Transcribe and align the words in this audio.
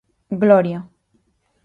Gloria. 0.43 0.81